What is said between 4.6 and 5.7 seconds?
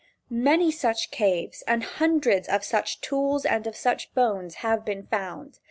have been found.